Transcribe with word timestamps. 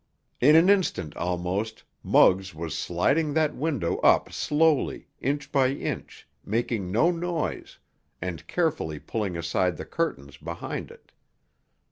In 0.39 0.55
an 0.55 0.67
instant 0.67 1.15
almost 1.15 1.83
Muggs 2.01 2.55
was 2.55 2.75
sliding 2.75 3.35
that 3.35 3.55
window 3.55 3.97
up 3.97 4.33
slowly, 4.33 5.09
inch 5.19 5.51
by 5.51 5.69
inch, 5.75 6.27
making 6.43 6.91
no 6.91 7.11
noise, 7.11 7.77
and 8.19 8.47
carefully 8.47 8.97
pulling 8.97 9.37
aside 9.37 9.77
the 9.77 9.85
curtains 9.85 10.37
behind 10.37 10.89
it. 10.89 11.11